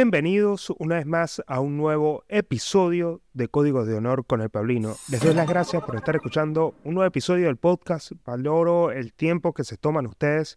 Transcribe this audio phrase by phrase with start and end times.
[0.00, 4.94] Bienvenidos una vez más a un nuevo episodio de Códigos de Honor con el Pablino.
[5.10, 8.12] Les doy las gracias por estar escuchando un nuevo episodio del podcast.
[8.24, 10.56] Valoro el tiempo que se toman ustedes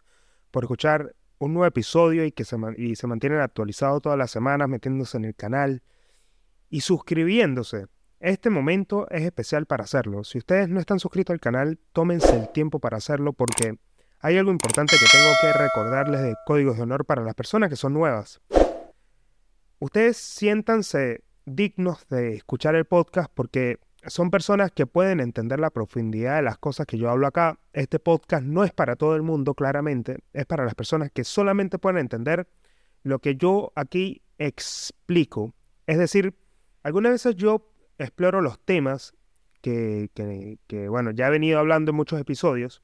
[0.51, 5.25] por escuchar un nuevo episodio y que se, mantienen actualizados todas las semanas metiéndose en
[5.25, 5.81] el canal
[6.69, 7.87] y suscribiéndose.
[8.19, 10.23] Este momento es especial para hacerlo.
[10.23, 13.80] Si ustedes no están suscritos al canal, tómense el tiempo para hacerlo porque
[14.19, 17.75] hay algo importante que tengo que recordarles de Códigos de Honor para las personas que
[17.75, 18.39] son nuevas.
[19.81, 26.35] Ustedes siéntanse dignos de escuchar el podcast porque son personas que pueden entender la profundidad
[26.35, 27.58] de las cosas que yo hablo acá.
[27.73, 31.80] Este podcast no es para todo el mundo, claramente, es para las personas que solamente
[31.80, 32.48] pueden entender
[33.02, 35.52] lo que yo aquí explico.
[35.88, 36.36] Es decir,
[36.84, 37.67] algunas veces yo
[37.98, 39.16] exploro los temas
[39.61, 42.83] que, que, bueno, ya he venido hablando en muchos episodios,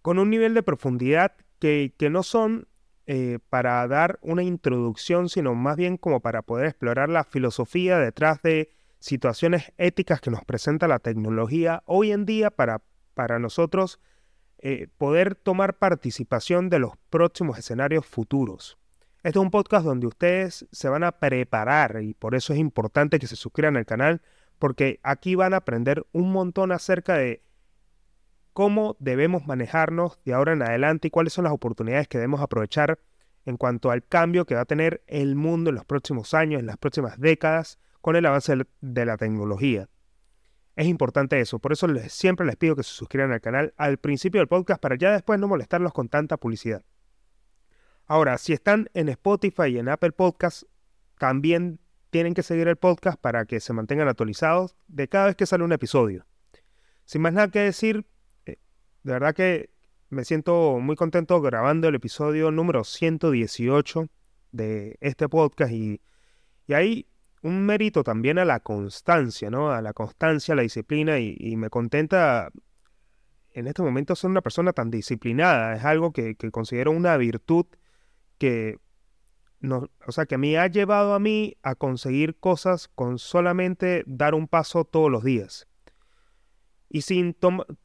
[0.00, 2.68] con un nivel de profundidad que, que no son
[3.06, 8.40] eh, para dar una introducción, sino más bien como para poder explorar la filosofía detrás
[8.42, 14.00] de situaciones éticas que nos presenta la tecnología hoy en día para, para nosotros
[14.58, 18.78] eh, poder tomar participación de los próximos escenarios futuros.
[19.22, 23.18] Este es un podcast donde ustedes se van a preparar y por eso es importante
[23.18, 24.22] que se suscriban al canal
[24.58, 27.42] porque aquí van a aprender un montón acerca de
[28.54, 33.00] cómo debemos manejarnos de ahora en adelante y cuáles son las oportunidades que debemos aprovechar
[33.44, 36.66] en cuanto al cambio que va a tener el mundo en los próximos años, en
[36.66, 39.88] las próximas décadas, con el avance de la tecnología.
[40.76, 44.40] Es importante eso, por eso siempre les pido que se suscriban al canal al principio
[44.40, 46.84] del podcast para ya después no molestarlos con tanta publicidad.
[48.06, 50.66] Ahora, si están en Spotify y en Apple Podcasts,
[51.18, 51.80] también
[52.10, 55.64] tienen que seguir el podcast para que se mantengan actualizados de cada vez que sale
[55.64, 56.26] un episodio.
[57.04, 58.06] Sin más nada que decir,
[59.04, 59.70] de verdad que
[60.08, 64.08] me siento muy contento grabando el episodio número 118
[64.52, 66.00] de este podcast y,
[66.68, 67.06] hay
[67.42, 69.70] un mérito también a la constancia, ¿no?
[69.70, 72.50] A la constancia, a la disciplina y, me contenta
[73.50, 75.76] en este momento ser una persona tan disciplinada.
[75.76, 77.66] Es algo que, considero una virtud
[78.38, 78.78] que,
[79.60, 84.34] no, o sea, que me ha llevado a mí a conseguir cosas con solamente dar
[84.34, 85.68] un paso todos los días.
[86.94, 87.34] Y sin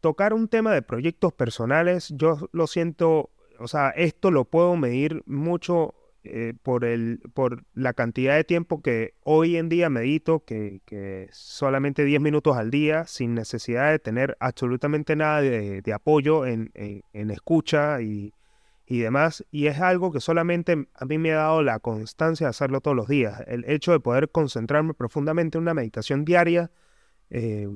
[0.02, 5.24] tocar un tema de proyectos personales, yo lo siento, o sea, esto lo puedo medir
[5.26, 10.84] mucho eh, por, el, por la cantidad de tiempo que hoy en día medito, que,
[10.86, 16.72] que solamente 10 minutos al día, sin necesidad de tener absolutamente nada de, apoyo en,
[16.76, 18.36] en, escucha y,
[18.86, 19.44] y, demás.
[19.50, 22.96] Y es algo que solamente a mí me ha dado la constancia de hacerlo todos
[22.96, 23.42] los días.
[23.48, 26.70] El hecho de poder concentrarme profundamente en una meditación diaria.
[27.32, 27.68] Eh,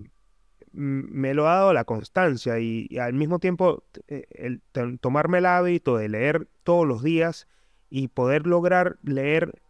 [0.73, 4.61] me lo ha dado la constancia y, al mismo tiempo eh, el,
[4.99, 7.47] tomarme el hábito de leer todos los días
[7.89, 9.61] y poder lograr leer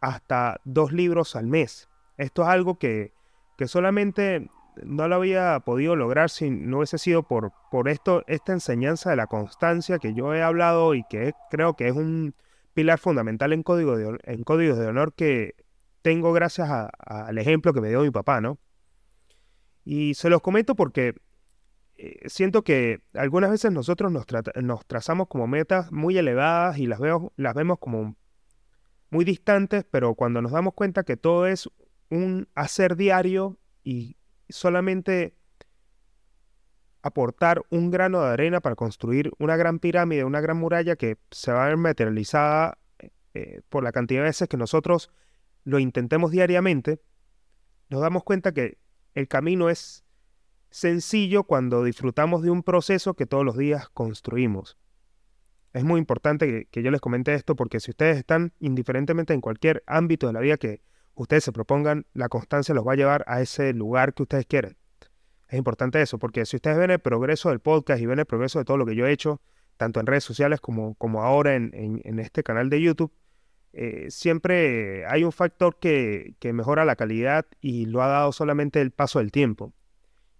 [0.00, 1.88] hasta dos libros al mes.
[2.18, 3.12] Esto es algo que,
[3.56, 4.50] que solamente
[4.82, 9.16] no lo había podido lograr si no hubiese sido por, por esto, esta enseñanza de
[9.16, 12.34] la constancia que yo he hablado y que creo que es un
[12.74, 15.54] pilar fundamental en, código de, en códigos de honor que
[16.02, 16.68] tengo gracias
[16.98, 18.58] al ejemplo que me dio mi papá, ¿no?
[19.84, 21.14] Y se los comento porque
[21.96, 24.24] eh, siento que algunas veces nosotros nos,
[24.62, 28.16] nos, trazamos como metas muy elevadas y las, veo, las vemos como
[29.10, 31.68] muy distantes, pero cuando nos damos cuenta que todo es
[32.10, 34.16] un hacer diario y
[34.48, 35.34] solamente
[37.02, 41.52] aportar un grano de arena para construir una gran pirámide, una gran muralla que se
[41.52, 42.78] va a ver materializada
[43.34, 45.10] eh, por la cantidad de veces que nosotros
[45.64, 47.00] lo intentemos diariamente,
[47.90, 48.78] nos damos cuenta que
[49.14, 50.04] el camino es
[50.70, 54.76] sencillo cuando disfrutamos de un proceso que todos los días construimos.
[55.72, 59.82] Es muy importante que, yo les comente esto porque si ustedes están indiferentemente en cualquier
[59.86, 60.82] ámbito de la vida que
[61.14, 64.76] ustedes se propongan, la constancia los va a llevar a ese lugar que ustedes quieren.
[65.48, 68.58] Es importante eso, porque si ustedes ven el progreso del podcast y ven el progreso
[68.58, 69.40] de todo lo que yo he hecho,
[69.76, 73.12] tanto en redes sociales como, como ahora en, en este canal de YouTube,
[73.76, 78.92] eh, siempre hay un factor que, mejora la calidad y lo ha dado solamente el
[78.92, 79.72] paso del tiempo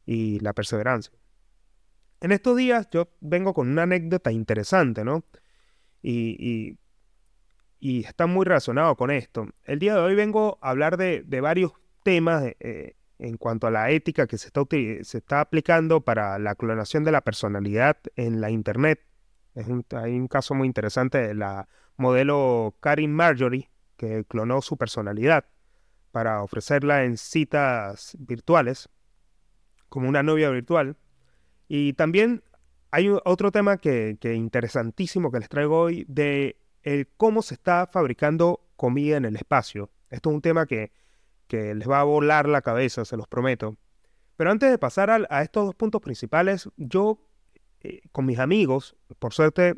[0.07, 1.13] y la perseverancia.
[2.21, 5.25] En estos días yo vengo con una anécdota interesante, ¿no?
[6.01, 6.79] Y,
[7.81, 9.49] está muy relacionado con esto.
[9.65, 11.73] El día de hoy vengo a hablar de, varios
[12.05, 16.55] temas eh, en cuanto a la ética que se está, se está aplicando para la
[16.55, 19.01] clonación de la personalidad en la Internet.
[19.57, 25.47] Hay un caso muy interesante de la modelo Karin Marjorie, que clonó su personalidad
[26.11, 28.89] para ofrecerla en citas virtuales,
[29.89, 30.97] como una novia virtual.
[31.69, 32.43] Y también
[32.91, 37.87] hay otro tema que, que interesantísimo que les traigo hoy de el cómo se está
[37.87, 39.91] fabricando comida en el espacio.
[40.11, 40.93] Esto es un tema que,
[41.49, 43.77] que les va a volar la cabeza, se los prometo.
[44.37, 47.19] Pero antes de pasar a, estos dos puntos principales, yo
[47.81, 49.75] eh, con mis amigos, por suerte,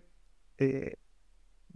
[0.59, 0.97] eh,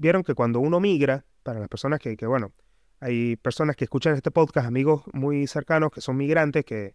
[0.00, 2.52] vieron que cuando uno migra, para las personas que, que, bueno,
[3.00, 6.94] hay personas que escuchan este podcast, amigos muy cercanos que son migrantes, que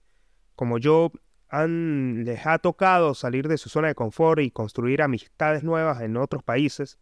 [0.56, 1.12] como yo
[1.50, 6.18] han, les ha tocado salir de su zona de confort y construir amistades nuevas en
[6.18, 6.98] otros países.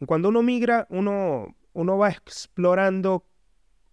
[0.00, 3.26] Y cuando uno migra, uno, uno va explorando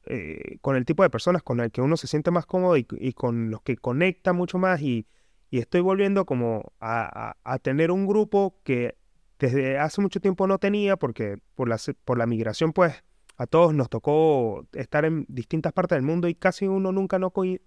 [0.06, 3.14] eh, con el tipo de personas con el que uno se siente más cómodo y,
[3.14, 5.08] con los que conecta mucho más y,
[5.52, 8.99] estoy volviendo como a, tener un grupo que
[9.40, 13.04] desde hace mucho tiempo no tenía porque por la, por la migración pues
[13.38, 17.32] a todos nos tocó estar en distintas partes del mundo y casi uno nunca no
[17.46, 17.60] eh,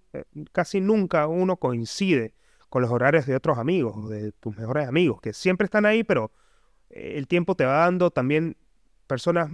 [0.51, 2.35] casi nunca uno coincide
[2.69, 6.31] con los horarios de otros amigos, de tus mejores amigos, que siempre están ahí, pero
[6.89, 8.57] eh, el tiempo te va dando también
[9.05, 9.51] personas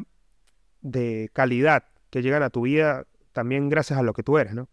[0.81, 4.69] de calidad que llegan a tu vida también gracias a lo que tú eres, ¿no?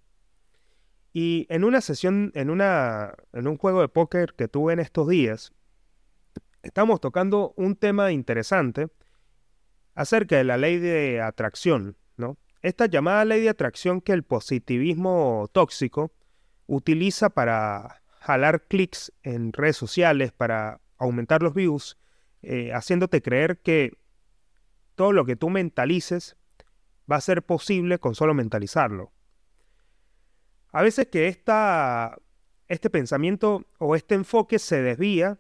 [1.13, 5.09] Y en una sesión, en, una, en un juego de póker que tuve en estos
[5.09, 5.53] días,
[6.63, 8.89] estamos tocando un tema interesante
[9.95, 12.37] acerca de la ley de atracción, ¿no?
[12.63, 16.13] Esta llamada ley de atracción que el positivismo tóxico
[16.67, 21.97] utiliza para jalar clics en redes sociales, para aumentar los views,
[22.43, 23.97] eh, haciéndote creer que
[24.97, 26.37] todo lo que tú mentalices
[27.11, 29.13] va a ser posible con solo mentalizarlo.
[30.73, 32.19] A veces que esta,
[32.69, 35.39] este pensamiento o este enfoque se desvía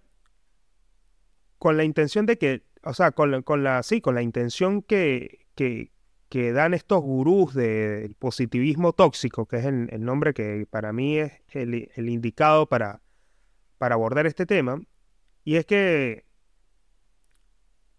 [1.59, 3.33] con la intención de que o sea, con,
[3.65, 5.91] la, sí, con la intención que, que,
[6.53, 12.09] dan estos gurús del positivismo tóxico, que es el, nombre que para mí es el,
[12.09, 13.03] indicado para,
[13.79, 14.81] para abordar este tema,
[15.43, 16.27] y es que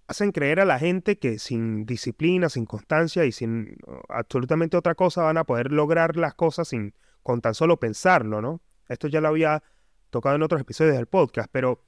[0.08, 3.78] hacen creer a la gente que sin disciplina, sin constancia y sin
[4.08, 6.94] absolutamente otra cosa van a poder lograr las cosas sin
[7.24, 8.62] con tan solo pensarlo, ¿no?
[8.88, 9.64] Esto ya lo había
[10.12, 11.84] tocado en otros episodios del podcast, pero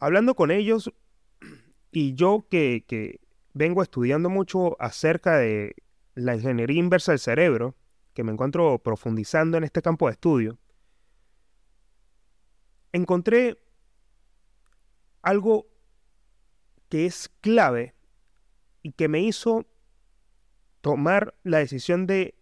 [0.00, 0.92] hablando con ellos
[1.92, 3.20] y yo que,
[3.52, 5.74] vengo estudiando mucho acerca de
[6.14, 7.76] la ingeniería inversa del cerebro,
[8.14, 10.58] que me encuentro profundizando en este campo de estudio,
[12.92, 13.62] encontré
[15.22, 15.66] algo
[16.88, 17.94] que es clave
[18.82, 19.66] y que me hizo
[20.80, 22.39] tomar la decisión de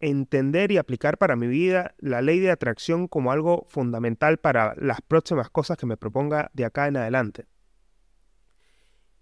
[0.00, 5.00] entender y aplicar para mi vida la ley de atracción como algo fundamental para las
[5.00, 7.46] próximas cosas que me proponga de acá en adelante.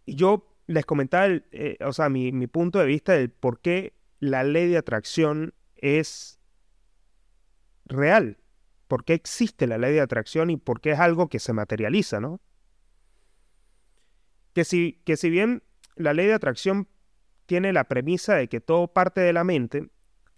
[0.05, 3.94] Y yo les comentaba, eh, o sea, mi, mi punto de vista del por qué
[4.20, 6.38] la ley de atracción es
[7.84, 8.38] real,
[8.88, 12.20] por qué existe la ley de atracción y por qué es algo que se materializa,
[12.20, 12.40] ¿no?
[14.52, 15.62] Que si, que si bien
[15.96, 16.88] la ley de atracción
[17.46, 19.88] tiene la premisa de que todo parte de la mente,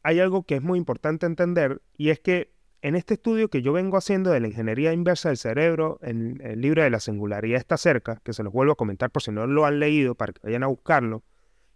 [0.08, 2.50] hay algo que es muy importante entender y es que
[2.81, 6.62] en este estudio que yo vengo haciendo de la ingeniería inversa del cerebro, en el
[6.62, 9.46] libro de la singularidad está cerca, que se los vuelvo a comentar por si no
[9.46, 11.25] lo han leído, para que vayan a buscarlo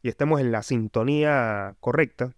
[0.01, 2.35] y estemos en la sintonía correcta.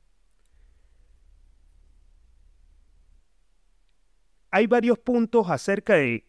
[4.50, 6.26] Hay varios puntos acerca de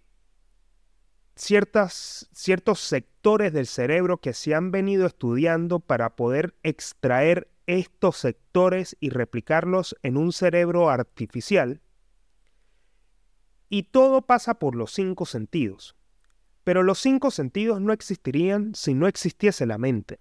[1.36, 8.96] ciertas, ciertos sectores del cerebro que se han venido estudiando para poder extraer estos sectores
[9.00, 11.82] y replicarlos en un cerebro artificial.
[13.70, 15.96] Y todo pasa por los cinco sentidos.
[16.64, 20.20] Pero los cinco sentidos no existirían si no existiese la mente.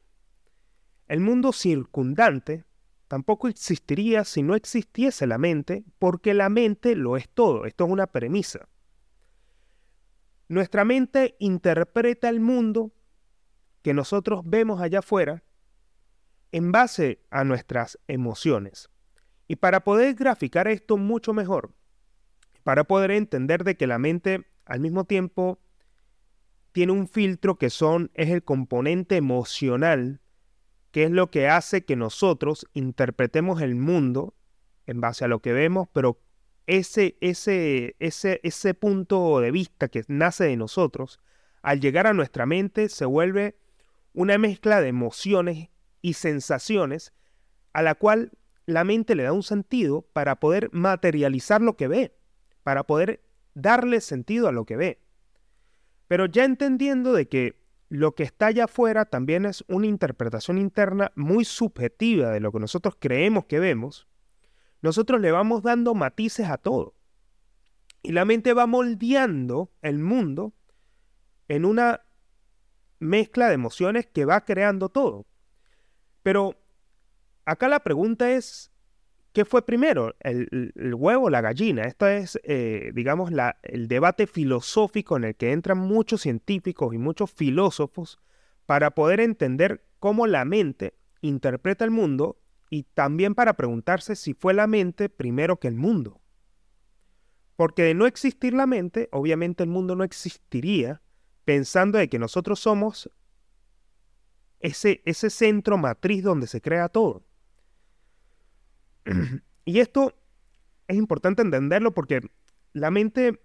[1.07, 2.65] El mundo circundante
[3.09, 7.67] tampoco existiría si no existiese la mente, porque la mente lo es todo.
[7.67, 8.69] Esto es una premisa.
[10.49, 12.93] Nuestra mente interpreta el mundo
[13.83, 15.43] que nosotros vemos allá afuera
[16.55, 18.89] en base a nuestras emociones.
[19.49, 21.73] Y para poder graficar esto mucho mejor,
[22.63, 25.59] para poder entender de que la mente al mismo tiempo
[26.71, 30.21] tiene un filtro que son es el componente emocional,
[30.93, 34.37] que es lo que hace que nosotros interpretemos el mundo
[34.87, 36.21] en base a lo que vemos, pero
[36.69, 41.19] ese, ese, ese, ese punto de vista que nace de nosotros,
[41.63, 43.57] al llegar a nuestra mente se vuelve
[44.13, 45.74] una mezcla de emociones
[46.05, 47.15] y sensaciones
[47.73, 48.33] a la cual
[48.67, 52.15] la mente le da un sentido para poder materializar lo que ve,
[52.63, 55.01] para poder darle sentido a lo que ve.
[56.07, 57.59] Pero ya entendiendo de que
[57.89, 62.61] lo que está allá afuera también es una interpretación interna muy subjetiva de lo que
[62.61, 64.07] nosotros creemos que vemos,
[64.83, 66.95] nosotros le vamos dando matices a todo.
[68.03, 70.53] Y la mente va moldeando el mundo
[71.49, 72.03] en una
[72.99, 75.25] mezcla de emociones que va creando todo.
[76.25, 76.57] Pero
[77.45, 78.73] acá la pregunta es,
[79.35, 80.17] ¿qué fue primero?
[80.21, 81.83] ¿El, huevo o la gallina?
[81.83, 83.31] Esto es, eh, digamos,
[83.63, 88.19] el debate filosófico en el que entran muchos científicos y muchos filósofos
[88.65, 92.41] para poder entender cómo la mente interpreta el mundo
[92.71, 96.23] y también para preguntarse si fue la mente primero que el mundo.
[97.55, 101.03] Porque de no existir la mente, obviamente el mundo no existiría,
[101.45, 103.11] pensando de que nosotros somos
[104.65, 107.23] ese, ese centro matriz donde se crea todo.
[109.67, 110.15] y esto
[110.89, 112.23] es importante entenderlo porque
[112.73, 113.43] la mente,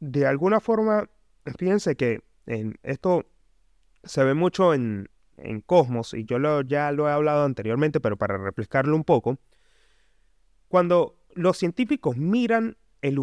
[0.00, 1.08] de alguna forma,
[1.56, 3.24] fíjense que en esto
[4.02, 8.16] se ve mucho en, en Cosmos, y yo lo, ya lo he hablado anteriormente, pero
[8.16, 9.38] para replicarlo un poco,
[10.66, 13.16] cuando los científicos miran el,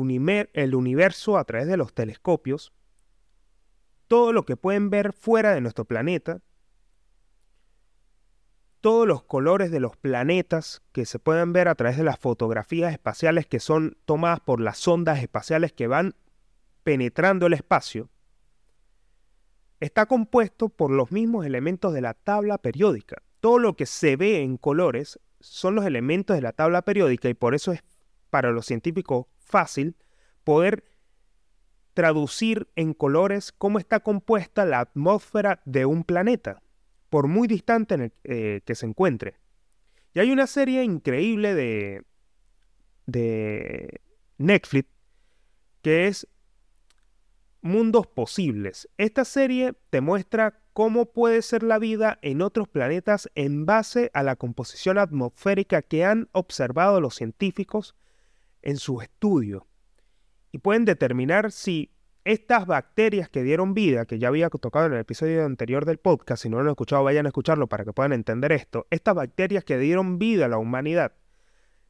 [0.54, 2.72] el universo a través de los telescopios,
[4.08, 6.42] todo lo que pueden ver fuera de nuestro planeta,
[8.86, 12.92] todos los colores de los planetas que se pueden ver a través de las fotografías
[12.92, 16.13] espaciales que son tomadas por las sondas espaciales que van
[16.84, 18.12] penetrando el espacio,
[19.80, 23.24] está compuesto por los mismos elementos de la tabla periódica.
[23.39, 27.34] Todo lo que se ve en colores son los elementos de la tabla periódica y
[27.34, 27.84] por eso es
[28.30, 29.96] para los científicos fácil
[30.44, 30.84] poder
[31.96, 36.62] traducir en colores cómo está compuesta la atmósfera de un planeta,
[37.10, 39.36] por muy distante en el eh, que se encuentre.
[40.14, 42.04] Y hay una serie increíble de,
[43.06, 44.02] de
[44.38, 44.90] Netflix
[45.82, 46.28] que es
[47.62, 48.88] Mundos Posibles.
[48.98, 54.24] Esta serie te muestra cómo puede ser la vida en otros planetas en base a
[54.24, 57.96] la composición atmosférica que han observado los científicos
[58.62, 59.68] en su estudio.
[60.52, 61.95] Y pueden determinar si
[62.25, 66.41] estas bacterias que dieron vida, que ya había tocado en el episodio anterior del podcast,
[66.41, 68.88] si no lo han escuchado, vayan a escucharlo para que puedan entender esto.
[68.89, 71.13] Estas bacterias que dieron vida a la humanidad,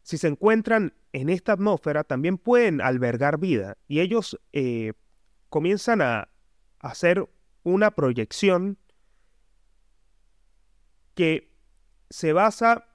[0.03, 3.77] si se encuentran en esta atmósfera, también pueden albergar vida.
[3.87, 4.91] Y ellos eh,
[5.49, 6.27] comienzan a
[6.79, 7.27] hacer
[7.63, 8.77] una proyección
[11.15, 11.55] que
[12.09, 12.89] se basa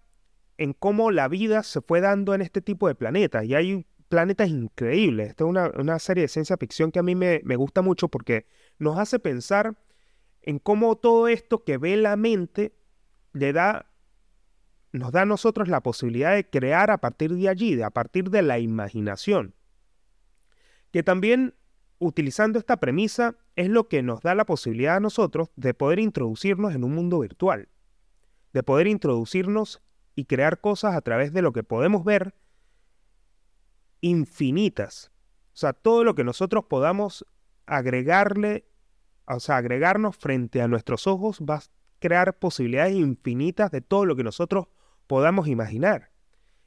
[0.59, 3.47] en cómo la vida se fue dando en este tipo de planetas.
[3.47, 5.31] Y hay planetas increíbles.
[5.31, 8.45] Esta es una, serie de ciencia ficción que a mí me, me gusta mucho porque
[8.79, 9.79] nos hace pensar
[10.43, 12.75] en cómo todo esto que ve la mente
[13.33, 13.87] le da
[14.93, 18.29] nos da a nosotros la posibilidad de crear a partir de allí, de a partir
[18.29, 19.55] de la imaginación.
[20.90, 21.55] Que también
[22.00, 26.75] utilizando esta premisa es lo que nos da la posibilidad a nosotros de poder introducirnos
[26.75, 27.69] en un mundo virtual,
[28.52, 29.81] de poder introducirnos
[30.17, 32.35] y crear cosas a través de lo que podemos ver
[34.00, 35.11] infinitas.
[35.52, 37.25] O sea, todo lo que nosotros podamos
[37.66, 38.66] agregarle,
[39.26, 41.62] o sea, agregarnos frente a nuestros ojos va a
[41.99, 44.66] crear posibilidades infinitas de todo lo que nosotros
[45.07, 46.11] podamos imaginar.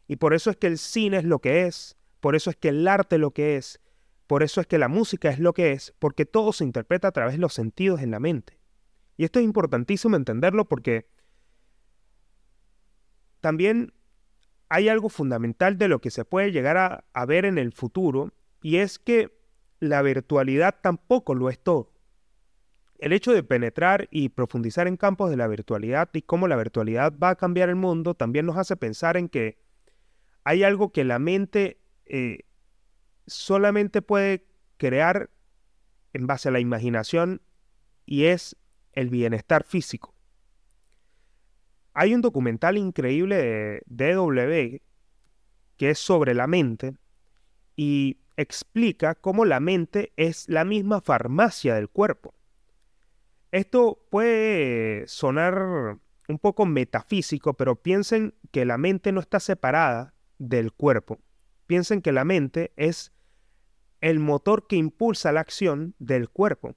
[0.08, 2.70] Y por eso es que el cine es lo que es, por eso es que
[2.70, 3.82] el arte es lo que es,
[4.28, 7.12] por eso es que la música es lo que es, porque todo se interpreta a
[7.12, 8.60] través de los sentidos en la mente.
[9.18, 11.08] Y esto es importantísimo entenderlo porque
[13.42, 13.94] también
[14.74, 18.78] hay algo fundamental de lo que se puede llegar a, ver en el futuro, y
[18.78, 19.30] es que
[19.80, 21.92] la virtualidad tampoco lo es todo.
[22.98, 27.14] El hecho de penetrar y profundizar en campos de la virtualidad y cómo la virtualidad
[27.22, 29.60] va a cambiar el mundo también nos hace pensar en que
[30.44, 32.40] hay algo que la mente eh,
[33.28, 35.30] solamente puede crear
[36.14, 37.44] en base a la imaginación
[38.08, 38.56] y es
[38.94, 40.13] el bienestar físico.
[41.94, 44.82] Hay un documental increíble de DW
[45.78, 46.96] que es sobre la mente
[47.76, 52.34] y explica cómo la mente es la misma farmacia del cuerpo.
[53.52, 55.98] Esto puede sonar
[56.28, 61.20] un poco metafísico, pero piensen que la mente no está separada del cuerpo.
[61.68, 63.12] Piensen que la mente es
[64.02, 66.76] el motor que impulsa la acción del cuerpo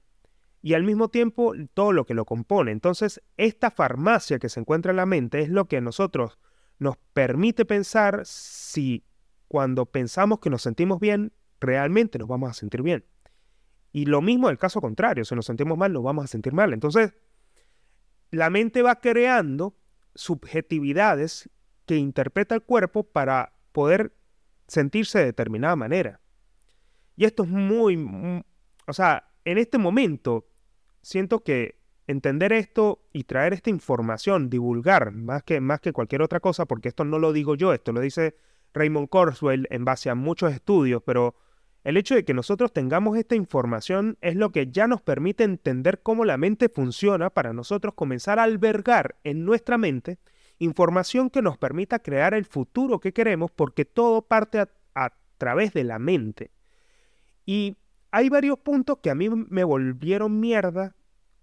[0.61, 2.71] y al mismo tiempo todo lo que lo compone.
[2.71, 6.39] Entonces, esta farmacia que se encuentra en la mente es lo que a nosotros
[6.79, 9.05] nos permite pensar si
[9.47, 13.05] cuando pensamos que nos sentimos bien, realmente nos vamos a sentir bien.
[13.91, 16.73] Y lo mismo el caso contrario, si nos sentimos mal, nos vamos a sentir mal.
[16.73, 17.13] Entonces,
[18.31, 19.75] la mente va creando
[20.15, 21.49] subjetividades
[21.85, 24.13] que interpreta el cuerpo para poder
[24.67, 26.19] sentirse de determinada manera.
[27.15, 28.43] Y esto es muy,
[28.85, 30.45] o sea, en este momento
[31.01, 36.41] siento que entender esto y traer esta información, divulgar más que, más que cualquier otra
[36.41, 38.35] cosa, porque esto no lo digo yo, esto lo dice
[38.73, 41.35] Raymond Corswell en base a muchos estudios, pero
[41.85, 46.01] el hecho de que nosotros tengamos esta información es lo que ya nos permite entender
[46.03, 50.19] cómo la mente funciona para nosotros comenzar a albergar en nuestra mente
[50.59, 55.71] información que nos permita crear el futuro que queremos porque todo parte a, a través
[55.71, 56.51] de la mente.
[57.45, 57.77] Y
[58.11, 60.95] hay varios puntos que a mí me volvieron mierda,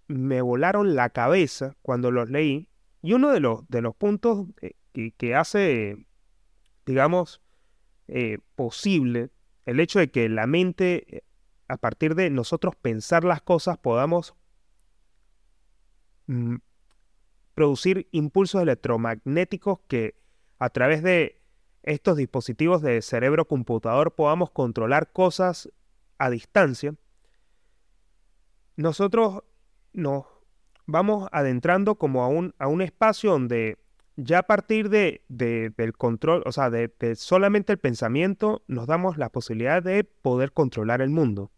[0.07, 2.69] me volaron la cabeza cuando los leí.
[3.01, 6.07] Y uno de los, de los puntos eh, que, hace,
[6.85, 7.41] digamos,
[8.07, 9.29] eh, posible
[9.65, 11.23] el hecho de que la mente, eh,
[11.67, 14.35] a partir de nosotros pensar las cosas, podamos
[16.27, 16.55] mm,
[17.53, 20.15] producir impulsos electromagnéticos que
[20.59, 21.41] a través de
[21.83, 25.69] estos dispositivos de cerebro computador podamos controlar cosas
[26.17, 26.95] a distancia,
[28.75, 29.43] nosotros
[29.93, 30.25] nos
[30.85, 33.77] vamos adentrando como a un, a un espacio donde
[34.17, 39.29] ya a partir de, del control, o sea, de, solamente el pensamiento, nos damos la
[39.29, 41.51] posibilidad de poder controlar el mundo.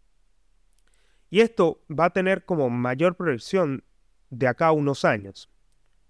[1.30, 3.84] Y esto va a tener como mayor proyección
[4.30, 5.50] de acá a unos años.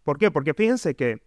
[0.05, 0.31] ¿Por qué?
[0.31, 1.23] Porque fíjense que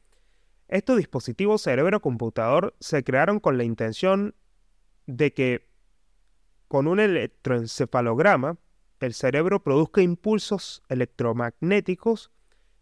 [0.70, 4.34] estos dispositivos cerebro-computador se crearon con la intención
[5.06, 5.71] de que
[6.72, 8.56] con un electroencefalograma
[9.02, 12.32] el cerebro produzca impulsos electromagnéticos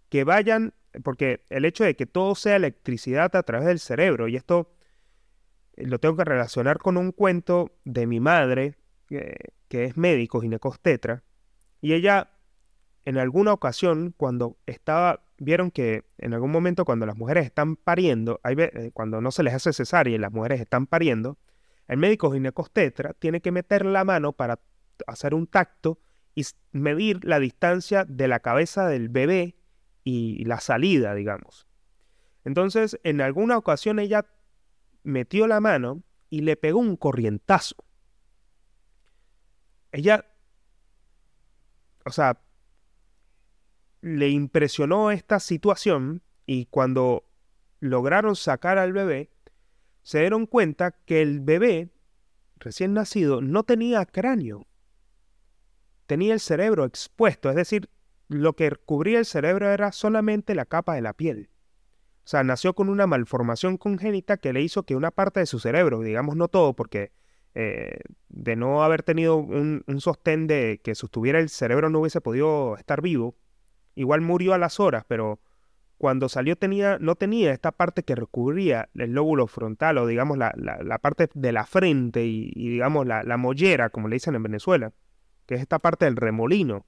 [0.09, 4.35] que vayan porque el hecho de que todo sea electricidad a través del cerebro, y
[4.35, 4.71] esto
[5.75, 8.75] eh, lo tengo que relacionar con un cuento de mi madre,
[9.07, 11.23] que es médico, ginecostetra,
[11.81, 12.29] y ella
[13.05, 18.39] en alguna ocasión, cuando estaba, vieron que en algún momento cuando las mujeres están pariendo,
[18.43, 21.39] eh, cuando no se les hace cesárea y las mujeres están pariendo,
[21.89, 24.59] el médico ginecostetra tiene que meter la mano para
[25.07, 25.99] hacer un tacto
[26.35, 29.55] y medir la distancia de la cabeza del bebé
[30.03, 31.67] y la salida, digamos.
[32.45, 34.27] Entonces, en alguna ocasión ella
[35.03, 37.75] metió la mano y le pegó un corrientazo.
[39.91, 40.25] Ella,
[42.05, 42.39] o sea,
[44.01, 47.25] le impresionó esta situación y cuando
[47.79, 49.31] lograron sacar al bebé,
[50.03, 51.89] se dieron cuenta que el bebé
[52.57, 54.67] recién nacido no tenía cráneo,
[56.05, 57.89] tenía el cerebro expuesto, es decir,
[58.27, 61.49] lo que cubría el cerebro era solamente la capa de la piel.
[62.23, 65.59] O sea, nació con una malformación congénita que le hizo que una parte de su
[65.59, 67.11] cerebro, digamos no todo, porque
[67.55, 72.77] eh, de no haber tenido un, sostén de que sostuviera el cerebro no hubiese podido
[72.77, 73.35] estar vivo,
[73.95, 75.39] igual murió a las horas, pero
[75.99, 80.51] cuando salió tenía, no tenía esta parte que recubría el lóbulo frontal o digamos la,
[81.01, 84.93] parte de la frente y, digamos la, la mollera, como le dicen en Venezuela,
[85.45, 86.87] que es esta parte del remolino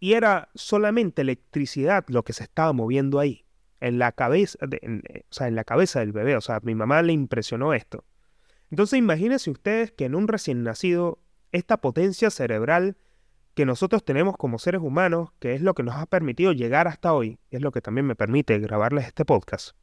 [0.00, 3.44] y era solamente electricidad lo que se estaba moviendo ahí,
[3.80, 6.36] en la cabeza, eh, o sea, en la cabeza del bebé.
[6.36, 8.04] O sea, a mi mamá le impresionó esto.
[8.70, 11.20] Entonces imagínense ustedes que en un recién nacido,
[11.52, 12.96] esta potencia cerebral
[13.58, 17.12] que nosotros tenemos como seres humanos, que es lo que nos ha permitido llegar hasta
[17.12, 19.76] hoy, es lo que también me permite grabarles este podcast,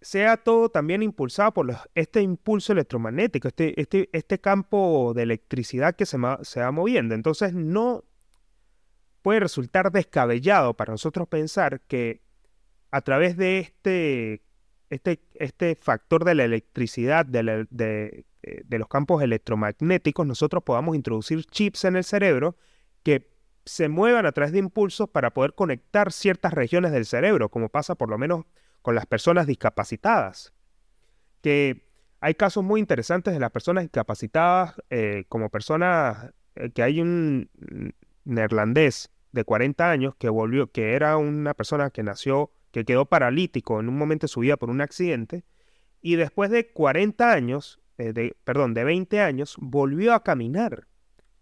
[0.00, 6.06] sea todo también impulsado por este impulso electromagnético, este, este, este campo de electricidad que
[6.06, 7.14] se, va moviendo.
[7.14, 8.02] Entonces no
[9.22, 12.20] puede resultar descabellado para nosotros pensar que
[12.90, 14.42] a través de este,
[14.88, 20.96] este, este factor de la electricidad, de, de, eh, de los campos electromagnéticos, nosotros podamos
[20.96, 22.56] introducir chips en el cerebro
[23.02, 23.30] que
[23.64, 27.94] se muevan a través de impulsos para poder conectar ciertas regiones del cerebro, como pasa
[27.94, 28.46] por lo menos
[28.82, 30.54] con las personas discapacitadas.
[31.42, 31.86] Que
[32.20, 37.50] hay casos muy interesantes de las personas discapacitadas, eh, como personas eh, que hay un
[38.24, 43.80] neerlandés de 40 años que volvió, que era una persona que nació, que quedó paralítico
[43.80, 45.44] en un momento de su vida por un accidente,
[46.02, 50.86] y después de 40 años, eh, de, perdón, de 20 años, volvió a caminar,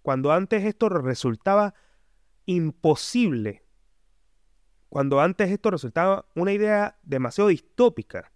[0.03, 1.75] cuando antes esto resultaba
[2.47, 3.63] imposible
[4.89, 8.33] cuando antes esto resultaba una idea demasiado distópica.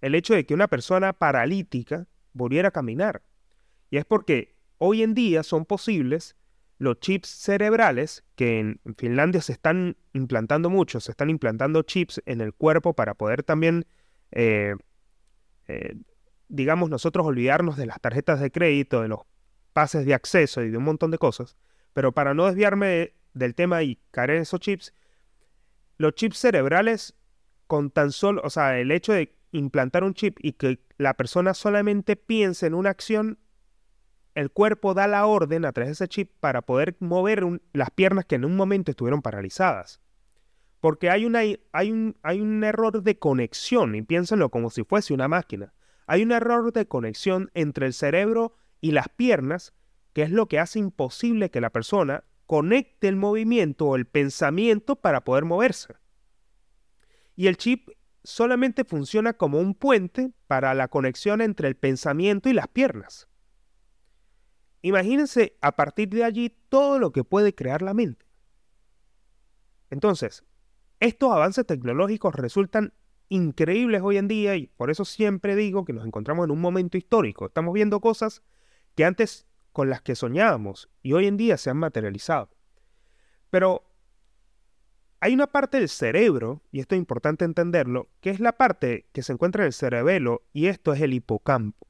[0.00, 3.22] El hecho de que una persona paralítica volviera a caminar.
[3.90, 6.36] Y es porque hoy en día son posibles
[6.78, 12.40] los chips cerebrales que en Finlandia se están implantando mucho, se están implantando chips en
[12.40, 13.86] el cuerpo para poder también,
[14.32, 14.74] eh,
[15.68, 15.96] eh,
[16.48, 19.20] digamos, nosotros olvidarnos de las tarjetas de crédito, de los
[19.72, 21.56] pases de acceso y de un montón de cosas.
[21.92, 24.94] Pero para no desviarme del tema y caer en esos chips,
[25.98, 27.14] los chips cerebrales,
[27.66, 31.54] con tan solo, o sea, el hecho de implantar un chip y que la persona
[31.54, 33.38] solamente piense en una acción,
[34.34, 38.26] el cuerpo da la orden a través de ese chip para poder mover las piernas
[38.26, 40.00] que en un momento estuvieron paralizadas.
[40.80, 41.40] Porque hay, una,
[41.72, 45.72] hay, un, hay un error de conexión, y piénsenlo como si fuese una máquina.
[46.06, 49.74] Hay un error de conexión entre el cerebro y las piernas,
[50.12, 54.96] que es lo que hace imposible que la persona conecte el movimiento o el pensamiento
[54.96, 55.94] para poder moverse.
[57.34, 57.90] Y el chip
[58.22, 63.28] solamente funciona como un puente para la conexión entre el pensamiento y las piernas.
[64.82, 68.24] Imagínense a partir de allí todo lo que puede crear la mente.
[69.90, 70.44] Entonces,
[71.00, 72.92] estos avances tecnológicos resultan
[73.28, 76.96] increíbles hoy en día y por eso siempre digo que nos encontramos en un momento
[76.96, 77.46] histórico.
[77.46, 78.42] Estamos viendo cosas
[78.94, 82.50] que antes con las que soñábamos y hoy en día se han materializado.
[83.50, 83.84] Pero
[85.20, 89.22] hay una parte del cerebro, y esto es importante entenderlo, que es la parte que
[89.22, 91.86] se encuentra en el cerebelo y esto es el hipocampo.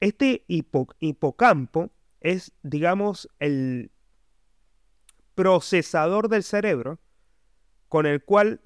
[0.00, 3.90] Este hipocampo es, digamos, el
[5.34, 6.98] procesador del cerebro
[7.88, 8.60] con el cual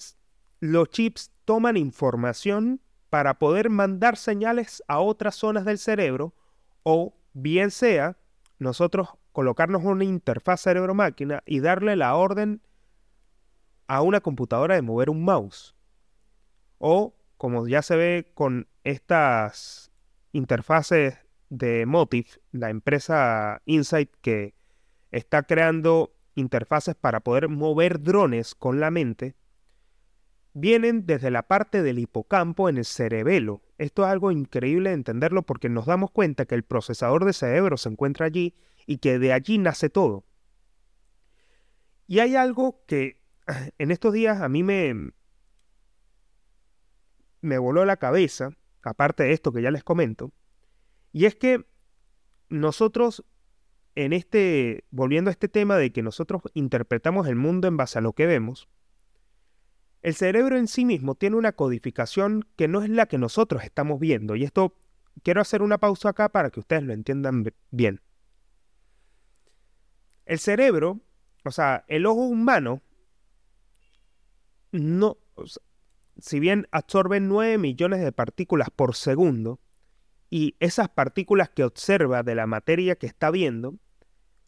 [0.60, 6.34] los chips toman información para poder mandar señales a otras zonas del cerebro
[6.82, 8.16] o bien sea
[8.58, 12.62] nosotros colocarnos una interfaz cerebro-máquina y darle la orden
[13.86, 15.74] a una computadora de mover un mouse.
[16.78, 19.90] O, como ya se ve con estas
[20.32, 21.18] interfaces
[21.50, 24.54] de Motif, la empresa Insight que
[25.10, 29.34] está creando interfaces para poder mover drones con la mente,
[30.54, 33.62] vienen desde la parte del hipocampo en el cerebelo.
[33.78, 37.76] Esto es algo increíble de entenderlo porque nos damos cuenta que el procesador de cerebro
[37.76, 38.54] se encuentra allí
[38.86, 40.24] y que de allí nace todo.
[42.06, 43.20] Y hay algo que
[43.78, 45.12] en estos días a mí me,
[47.40, 48.50] me voló la cabeza,
[48.82, 50.32] aparte de esto que ya les comento,
[51.12, 51.64] y es que
[52.48, 53.24] nosotros
[53.94, 58.02] en este, volviendo a este tema de que nosotros interpretamos el mundo en base a
[58.02, 58.68] lo que vemos,
[60.02, 64.00] el cerebro en sí mismo tiene una codificación que no es la que nosotros estamos
[64.00, 64.34] viendo.
[64.34, 64.74] Y esto
[65.22, 68.00] quiero hacer una pausa acá para que ustedes lo entiendan bien.
[70.26, 71.00] El cerebro,
[71.44, 72.82] o sea, el ojo humano,
[74.72, 75.18] no,
[76.18, 79.60] si bien absorbe 9 millones de partículas por segundo,
[80.30, 83.74] y esas partículas que observa de la materia que está viendo,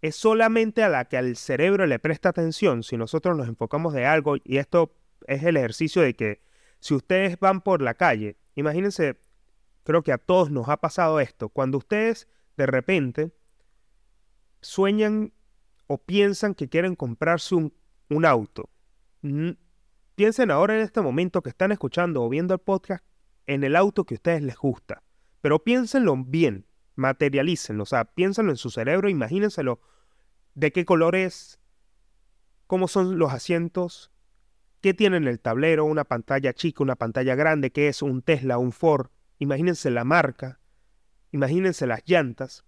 [0.01, 4.07] es solamente a la que al cerebro le presta atención si nosotros nos enfocamos de
[4.07, 6.43] algo, y esto es el ejercicio de que
[6.81, 9.19] si ustedes van por la calle, imagínense,
[9.85, 13.33] creo que a todos nos ha pasado esto, cuando ustedes de repente
[14.61, 15.33] sueñan
[15.87, 17.73] o piensan que quieren comprarse un,
[18.25, 18.71] auto.
[20.15, 23.05] Piensen ahora en este momento que están escuchando o viendo el podcast
[23.47, 25.03] en el auto que a ustedes les gusta.
[25.41, 29.81] Pero piénsenlo bien, materialícenlo, o sea, piénsenlo en su cerebro, imagínenselo
[30.55, 31.59] de qué color es,
[32.67, 34.11] cómo son los asientos,
[34.85, 38.59] qué tiene en el tablero, una pantalla chica, una pantalla grande, qué es un Tesla,
[38.59, 39.07] un Ford.
[39.38, 40.61] Imagínense la marca,
[41.33, 42.66] imagínense las llantas,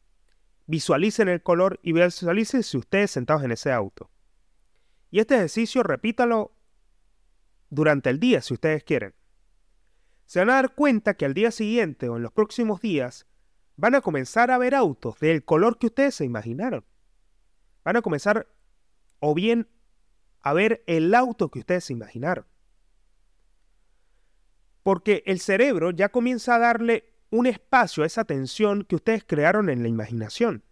[0.65, 4.11] visualicen el color y visualicen si ustedes sentados en ese auto.
[5.11, 6.57] Y este ejercicio repítalo
[7.69, 9.13] durante el día si ustedes quieren.
[10.25, 13.27] Se van a dar cuenta que al día siguiente o en los próximos días
[13.77, 16.83] van a comenzar a ver autos del color que ustedes se imaginaron.
[17.85, 18.49] Van a comenzar
[19.19, 19.69] o bien
[20.47, 22.47] a ver el auto que ustedes imaginaron.
[24.85, 29.69] Porque el cerebro ya comienza a darle un espacio a esa tensión que ustedes crearon
[29.71, 30.63] en la imaginación.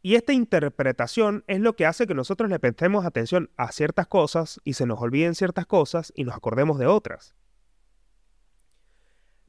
[0.00, 4.62] Y esta interpretación es lo que hace que nosotros le prestemos atención a ciertas cosas
[4.64, 7.34] y se nos olviden ciertas cosas y nos acordemos de otras.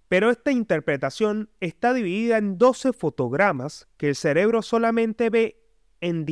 [0.10, 5.61] Pero esta interpretación está dividida en 12 fotogramas que el cerebro solamente ve
[6.02, 6.26] en,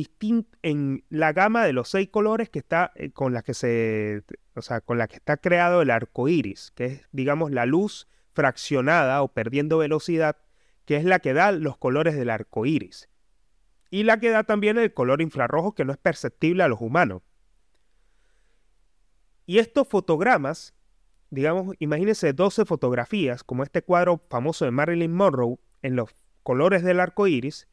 [0.62, 4.22] en la gama de los seis colores que está eh, con las que se,
[4.54, 8.08] o sea, con la que está creado el arco iris, que es, digamos, la luz
[8.32, 10.36] fraccionada o perdiendo velocidad,
[10.84, 13.08] que es la que da los colores del arco iris
[13.90, 17.22] y la que da también el color infrarrojo que no es perceptible a los humanos.
[19.46, 20.74] Y estos fotogramas,
[21.30, 26.10] digamos, imagínense 12 fotografías, como este cuadro famoso de Marilyn Monroe, en los
[26.44, 27.66] colores del arco iris,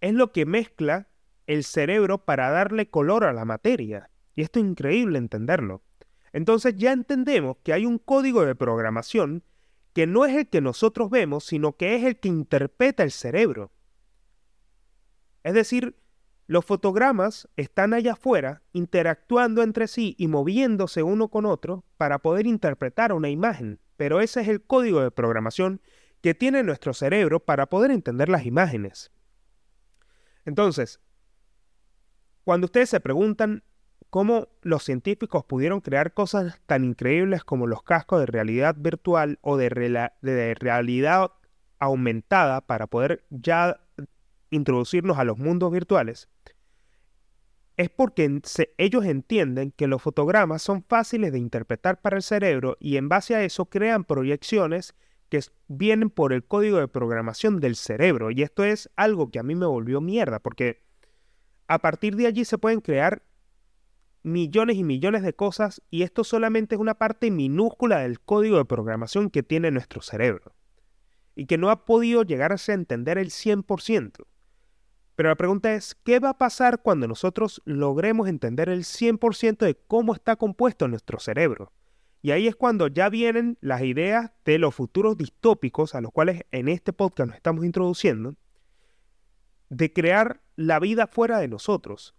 [0.00, 1.08] es lo que mezcla
[1.52, 4.10] el cerebro para darle color a la materia.
[4.34, 5.82] Y esto es increíble entenderlo.
[6.32, 9.42] Entonces ya entendemos que hay un código de programación
[9.92, 13.70] que no es el que nosotros vemos, sino que es el que interpreta el cerebro.
[15.42, 15.96] Es decir,
[16.46, 22.46] los fotogramas están allá afuera interactuando entre sí y moviéndose uno con otro para poder
[22.46, 25.80] interpretar una imagen, pero ese es el código de programación
[26.22, 29.10] que tiene nuestro cerebro para poder entender las imágenes.
[30.44, 31.00] Entonces,
[32.44, 33.62] cuando ustedes se preguntan
[34.10, 39.56] cómo los científicos pudieron crear cosas tan increíbles como los cascos de realidad virtual o
[39.56, 41.30] de, realidad
[41.78, 43.80] aumentada para poder ya
[44.50, 46.28] introducirnos a los mundos virtuales,
[47.78, 48.42] es porque
[48.76, 53.34] ellos entienden que los fotogramas son fáciles de interpretar para el cerebro y en base
[53.34, 54.94] a eso crean proyecciones
[55.30, 58.30] que vienen por el código de programación del cerebro.
[58.30, 60.81] Y esto es algo que a mí me volvió mierda, porque
[61.72, 63.22] a partir de allí se pueden crear
[64.22, 68.66] millones y millones de cosas y esto solamente es una parte minúscula del código de
[68.66, 70.52] programación que tiene nuestro cerebro
[71.34, 74.26] y que no ha podido llegarse a entender el 100%.
[75.16, 79.74] Pero la pregunta es, ¿qué va a pasar cuando nosotros logremos entender el 100% de
[79.74, 81.72] cómo está compuesto nuestro cerebro?
[82.20, 86.42] Y ahí es cuando ya vienen las ideas de los futuros distópicos a los cuales
[86.50, 88.34] en este podcast nos estamos introduciendo,
[89.70, 92.14] de crear la vida fuera de nosotros,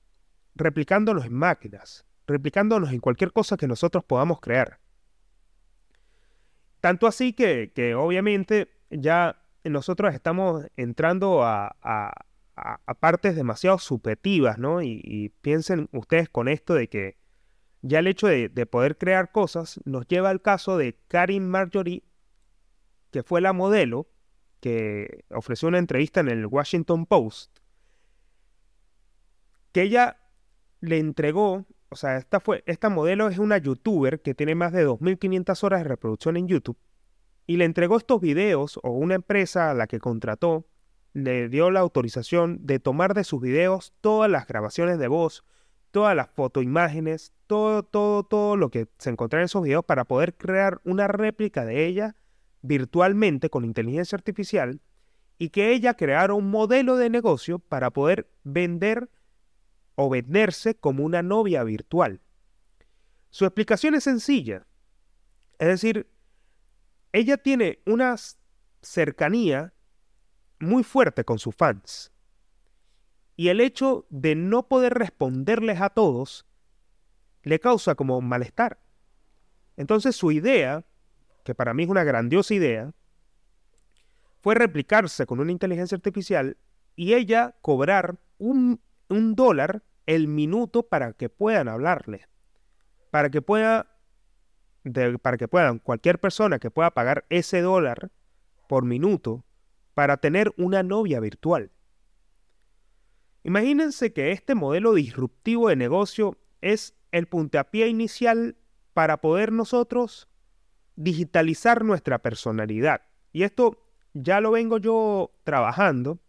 [0.55, 4.79] replicándonos en máquinas, replicándonos en cualquier cosa que nosotros podamos crear.
[6.79, 11.75] Tanto así que, obviamente ya nosotros estamos entrando a,
[12.99, 14.81] partes demasiado subjetivas, ¿no?
[14.81, 17.17] Y, piensen ustedes con esto de que
[17.81, 22.03] ya el hecho de, de, poder crear cosas nos lleva al caso de Karin Marjorie,
[23.11, 24.07] que fue la modelo
[24.59, 27.59] que ofreció una entrevista en el Washington Post,
[29.73, 30.17] que ella
[30.79, 34.87] le entregó, o sea, esta, fue, esta modelo es una youtuber que tiene más de
[34.87, 36.77] 2.500 horas de reproducción en YouTube,
[37.45, 40.65] y le entregó estos videos o una empresa a la que contrató
[41.13, 45.43] le dio la autorización de tomar de sus videos todas las grabaciones de voz,
[45.91, 50.35] todas las fotoimágenes, todo, todo, todo lo que se encontraba en esos videos para poder
[50.35, 52.15] crear una réplica de ella
[52.61, 54.81] virtualmente con inteligencia artificial
[55.37, 59.09] y que ella creara un modelo de negocio para poder vender
[59.95, 62.21] o venderse como una novia virtual.
[63.29, 64.65] Su explicación es sencilla.
[65.59, 66.07] Es decir,
[67.11, 68.15] ella tiene una
[68.81, 69.73] cercanía
[70.59, 72.11] muy fuerte con sus fans.
[73.35, 76.45] Y el hecho de no poder responderles a todos
[77.43, 78.79] le causa como malestar.
[79.77, 80.85] Entonces su idea,
[81.43, 82.93] que para mí es una grandiosa idea,
[84.41, 86.57] fue replicarse con una inteligencia artificial
[86.95, 88.79] y ella cobrar un
[89.13, 92.27] un dólar el minuto para que puedan hablarle.
[93.11, 93.87] Para que pueda,
[95.21, 98.11] para que puedan, cualquier persona que pueda pagar ese dólar
[98.67, 99.45] por minuto
[99.93, 101.71] para tener una novia virtual.
[103.43, 108.55] Imagínense que este modelo disruptivo de negocio es el puntapié inicial
[108.93, 110.29] para poder nosotros
[110.95, 113.01] digitalizar nuestra personalidad.
[113.31, 113.77] Y esto
[114.13, 116.19] ya lo vengo yo trabajando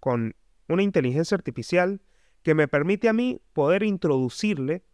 [0.00, 0.34] con
[0.68, 2.00] una inteligencia artificial
[2.46, 4.84] que me permite a mí poder introducirle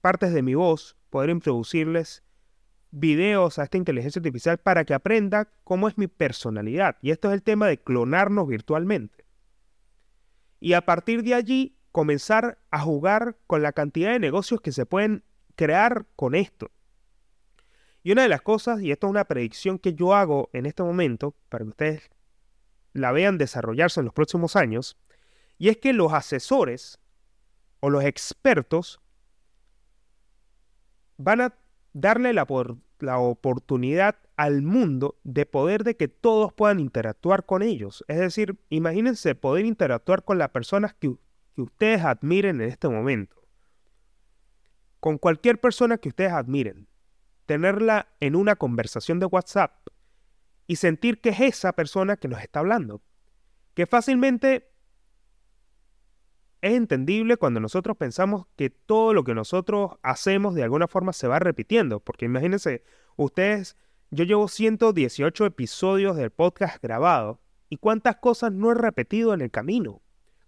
[0.00, 2.24] partes de mi voz, poder introducirles
[2.90, 6.96] videos a esta inteligencia artificial para que aprenda cómo es mi personalidad.
[7.00, 9.24] Y esto es el tema de clonarnos virtualmente.
[10.58, 14.84] Y a partir de allí comenzar a jugar con la cantidad de negocios que se
[14.84, 15.22] pueden
[15.54, 16.72] crear con esto.
[18.02, 20.82] Y una de las cosas, y esto es una predicción que yo hago en este
[20.82, 22.10] momento, para que ustedes
[22.94, 24.96] la vean desarrollarse en los próximos años,
[25.58, 26.98] y es que los asesores
[27.80, 29.00] o los expertos
[31.16, 31.54] van a
[31.92, 32.46] darle la,
[32.98, 38.04] la, oportunidad al mundo de poder de que todos puedan interactuar con ellos.
[38.08, 41.14] Es decir, imagínense poder interactuar con las personas que,
[41.54, 43.36] que ustedes admiren en este momento.
[44.98, 46.88] Con cualquier persona que ustedes admiren.
[47.46, 49.86] Tenerla en una conversación de WhatsApp
[50.66, 53.02] y sentir que es esa persona que nos está hablando.
[53.74, 54.73] Que fácilmente
[56.64, 61.28] es entendible cuando nosotros pensamos que todo lo que nosotros hacemos de alguna forma se
[61.28, 62.82] va repitiendo, porque imagínense,
[63.16, 63.76] ustedes,
[64.10, 69.50] yo llevo 118 episodios del podcast grabado y cuántas cosas no he repetido en el
[69.50, 70.00] camino,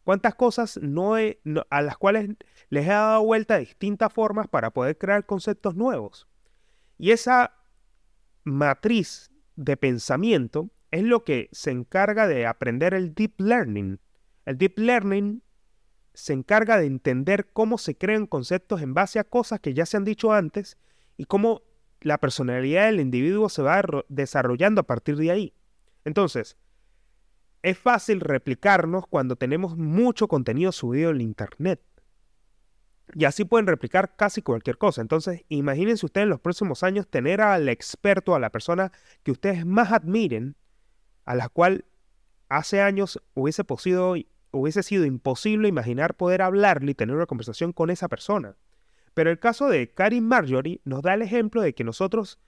[0.05, 2.31] cuántas cosas no he, a las cuales
[2.71, 6.27] les he dado vuelta de distintas formas para poder crear conceptos nuevos.
[6.97, 7.53] Y esa
[8.43, 14.01] matriz de pensamiento es lo que se encarga de aprender el deep learning.
[14.47, 15.43] El deep learning
[16.17, 19.99] se encarga de entender cómo se crean conceptos en base a cosas que ya se
[19.99, 20.79] han dicho antes
[21.19, 21.63] y cómo
[22.01, 25.53] la personalidad del individuo se va desarrollando a partir de ahí.
[26.07, 26.57] Entonces,
[27.63, 31.83] es fácil replicarnos cuando tenemos mucho contenido subido en Internet.
[33.15, 35.03] Y así pueden replicar casi cualquier cosa.
[35.03, 38.91] Entonces, imagínense ustedes en los próximos años tener al experto, a la persona
[39.23, 40.57] que ustedes más admiren,
[41.27, 41.85] a la cual
[42.49, 47.91] hace años hubiese posible hubiese sido imposible imaginar poder hablarle y tener una conversación con
[47.91, 48.57] esa persona.
[49.15, 52.39] Pero el caso de Karin Marjorie nos da el ejemplo de que nosotros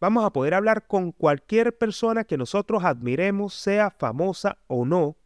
[0.00, 5.16] vamos a poder hablar con cualquier persona que nosotros admiremos, sea famosa o no,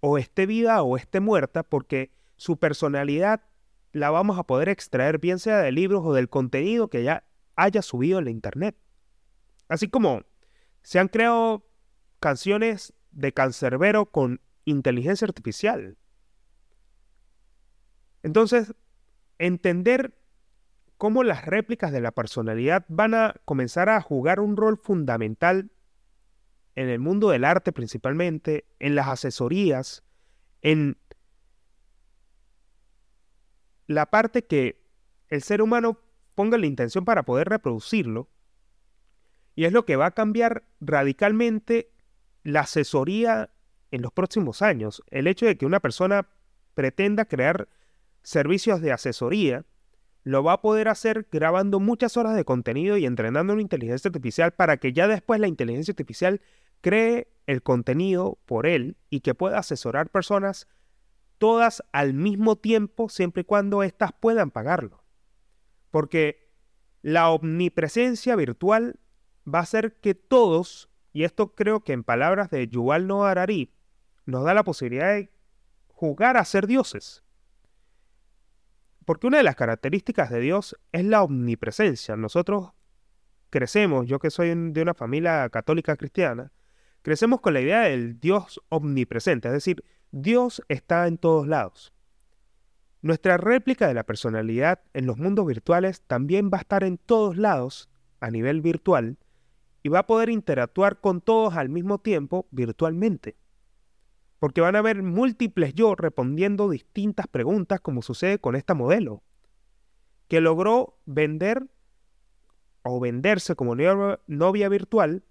[0.00, 3.42] o esté viva o esté muerta, porque su personalidad
[3.92, 7.24] la vamos a poder extraer bien sea de libros o del contenido que ya
[7.56, 8.76] haya subido en la internet.
[9.68, 10.22] Así como
[10.82, 11.66] se han creado
[12.20, 15.96] canciones de cancerbero con inteligencia artificial.
[18.22, 18.74] Entonces,
[19.38, 20.14] entender
[20.96, 25.70] cómo las réplicas de la personalidad van a comenzar a jugar un rol fundamental
[26.74, 30.04] en el mundo del arte principalmente, en las asesorías,
[30.62, 30.96] en
[33.86, 34.84] la parte que
[35.28, 35.98] el ser humano
[36.34, 38.28] ponga la intención para poder reproducirlo,
[39.54, 41.90] y es lo que va a cambiar radicalmente
[42.44, 43.50] la asesoría
[43.90, 45.02] en los próximos años.
[45.10, 46.28] El hecho de que una persona
[46.74, 47.68] pretenda crear
[48.22, 49.64] servicios de asesoría,
[50.22, 54.52] lo va a poder hacer grabando muchas horas de contenido y entrenando una inteligencia artificial
[54.52, 56.40] para que ya después la inteligencia artificial
[56.80, 60.68] cree el contenido por él y que pueda asesorar personas
[61.38, 65.02] todas al mismo tiempo siempre y cuando éstas puedan pagarlo.
[65.90, 66.52] Porque
[67.00, 69.00] la omnipresencia virtual
[69.52, 73.72] va a hacer que todos, y esto creo que en palabras de Yuval Noah Harari,
[74.28, 75.30] nos da la posibilidad de
[75.88, 77.24] jugar a ser dioses.
[79.06, 82.14] Porque una de las características de Dios es la omnipresencia.
[82.14, 82.72] Nosotros
[83.48, 86.52] crecemos, yo que soy de una familia católica cristiana,
[87.00, 91.94] crecemos con la idea del Dios omnipresente, es decir, Dios está en todos lados.
[93.00, 97.38] Nuestra réplica de la personalidad en los mundos virtuales también va a estar en todos
[97.38, 97.88] lados
[98.20, 99.16] a nivel virtual
[99.82, 103.36] y va a poder interactuar con todos al mismo tiempo virtualmente
[104.38, 109.22] porque van a haber múltiples yo respondiendo distintas preguntas como sucede con esta modelo,
[110.28, 111.66] que logró vender
[112.82, 115.24] o venderse como novia, virtual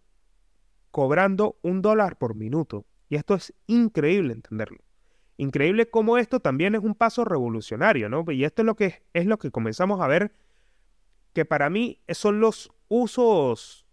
[0.91, 2.86] cobrando un dólar por minuto.
[3.10, 4.80] Y esto es increíble entenderlo.
[5.38, 8.26] Increíble cómo esto también es un paso revolucionario, ¿no?
[8.32, 10.34] Y esto es lo que, es lo que comenzamos a ver,
[11.34, 13.87] que para mí son los usos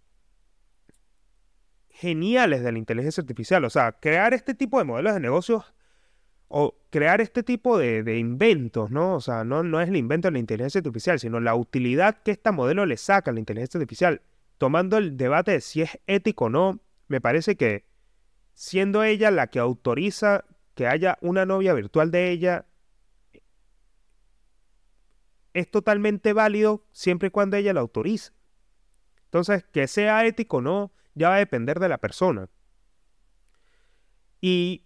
[1.95, 3.65] geniales de la inteligencia artificial.
[3.65, 5.75] O sea, crear este tipo de modelos de negocios
[6.49, 9.15] o crear este tipo de, inventos, ¿no?
[9.15, 12.33] O sea, no, no es el invento de la inteligencia artificial, sino la utilidad que
[12.33, 14.23] este modelo le saca a la inteligencia artificial.
[14.59, 17.85] Tomando el debate de si es ético o no, me parece que
[18.55, 22.67] siendo ella la que autoriza que haya una novia virtual de ella,
[25.53, 28.33] es totalmente válido siempre y cuando ella la autorice.
[29.27, 32.49] Entonces, que sea ético o no, ya va a depender de la persona.
[34.41, 34.85] Y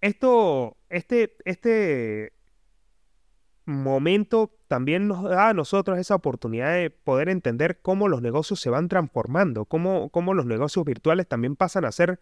[0.00, 2.32] esto, este, este
[3.64, 8.70] momento también nos da a nosotros esa oportunidad de poder entender cómo los negocios se
[8.70, 12.20] van transformando, cómo, cómo los negocios virtuales también pasan a ser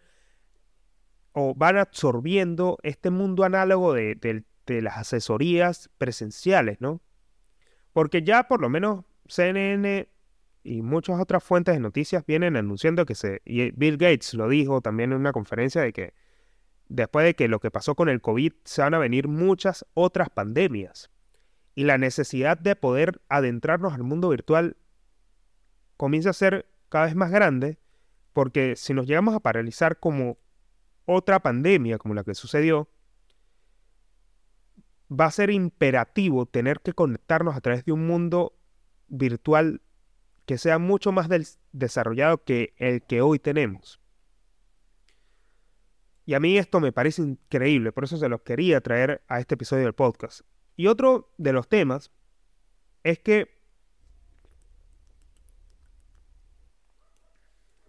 [1.33, 7.01] o van absorbiendo este mundo análogo de, de las asesorías presenciales, ¿no?
[7.93, 10.07] Porque ya por lo menos CNN
[10.63, 14.81] y muchas otras fuentes de noticias vienen anunciando que se, y Bill Gates lo dijo
[14.81, 16.13] también en una conferencia de que
[16.87, 20.29] después de que lo que pasó con el COVID se van a venir muchas otras
[20.29, 21.09] pandemias.
[21.73, 24.75] Y la necesidad de poder adentrarnos al mundo virtual
[25.95, 27.79] comienza a ser cada vez más grande
[28.33, 30.37] porque si nos llegamos a paralizar como
[31.05, 32.89] otra pandemia como la que sucedió,
[35.11, 38.53] va a ser imperativo tener que conectarnos a través de un mundo
[39.07, 39.81] virtual
[40.51, 41.29] que sea mucho más
[41.71, 44.01] desarrollado que el que hoy tenemos.
[46.25, 49.55] Y a mí esto me parece increíble, por eso se los quería traer a este
[49.55, 50.41] episodio del podcast.
[50.75, 52.11] Y otro de los temas
[53.05, 53.61] es que,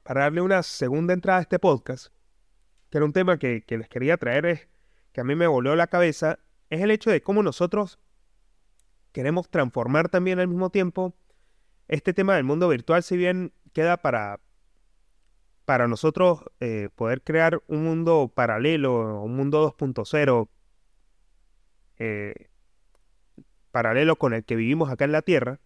[0.04, 2.14] para darle una segunda entrada a este podcast,
[2.90, 4.68] que era un tema que, que les quería traer, es,
[5.10, 6.38] que a mí me volvió la cabeza,
[6.70, 7.98] es el hecho de cómo nosotros
[9.10, 11.16] queremos transformar también al mismo tiempo
[11.88, 14.40] este tema del mundo virtual, si bien queda para,
[15.64, 20.48] para nosotros eh, poder crear un mundo paralelo, un mundo 2.0,
[21.98, 22.48] eh,
[23.70, 25.60] paralelo con el que vivimos acá en la Tierra,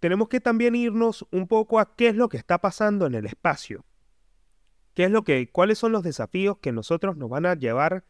[0.00, 3.24] tenemos que también irnos un poco a qué es lo que está pasando en el
[3.24, 3.84] espacio.
[4.92, 8.04] ¿Qué es lo que, cuáles son los desafíos que nosotros nos van a llevar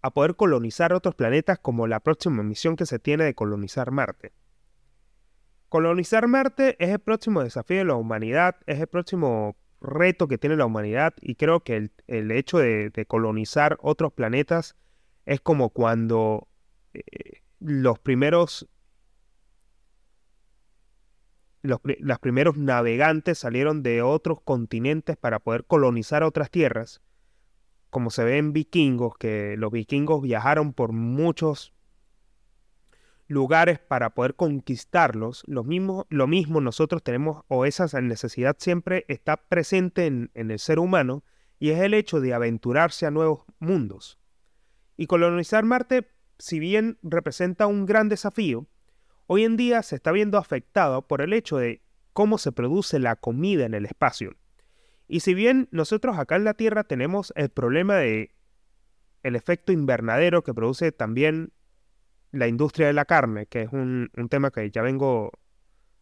[0.00, 4.32] a poder colonizar otros planetas como la próxima misión que se tiene de colonizar Marte?
[5.74, 10.54] Colonizar Marte es el próximo desafío de la humanidad, es el próximo reto que tiene
[10.54, 14.76] la humanidad y creo que el, hecho de, colonizar otros planetas
[15.26, 16.46] es como cuando
[16.92, 18.68] eh, los primeros
[21.62, 27.02] los, los primeros navegantes salieron de otros continentes para poder colonizar otras tierras,
[27.90, 31.73] como se ve en vikingos, que los vikingos viajaron por muchos
[33.26, 39.36] lugares para poder conquistarlos, lo mismo, lo mismo nosotros tenemos, o esa necesidad siempre está
[39.36, 41.24] presente en, en el ser humano,
[41.58, 44.18] y es el hecho de aventurarse a nuevos mundos.
[44.96, 46.08] Y colonizar Marte,
[46.38, 48.66] si bien representa un gran desafío,
[49.26, 53.16] hoy en día se está viendo afectado por el hecho de cómo se produce la
[53.16, 54.36] comida en el espacio.
[55.08, 58.34] Y si bien nosotros acá en la Tierra tenemos el problema de
[59.22, 61.52] el efecto invernadero que produce también
[62.34, 65.32] la industria de la carne, que es un, un tema que ya vengo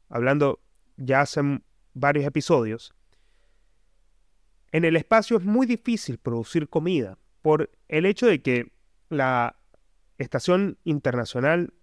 [0.09, 0.61] hablando
[0.97, 1.41] ya hace
[1.95, 2.95] varios episodios,
[4.73, 8.73] en el espacio es muy difícil producir comida por el hecho de que
[9.11, 9.57] la
[10.19, 11.75] Estación Internacional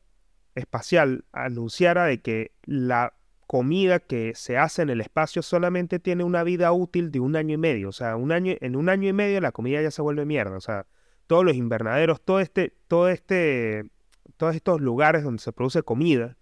[0.56, 3.14] Espacial anunciara de que la
[3.46, 7.56] comida que se hace en el espacio solamente tiene una vida útil de un año
[7.56, 7.90] y medio.
[7.90, 10.58] O sea, un año, en un año y medio la comida ya se vuelve mierda.
[10.58, 10.86] O sea,
[11.28, 13.90] todos los invernaderos, todo este, todo este,
[14.38, 16.38] todos estos lugares donde se produce comida,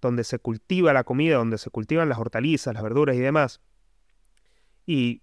[0.00, 3.60] donde se cultiva la comida, donde se cultivan las hortalizas, las verduras y demás.
[4.86, 5.22] Y,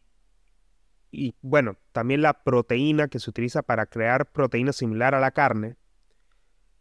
[1.12, 5.76] y bueno, también la proteína que se utiliza para crear proteína similar a la carne,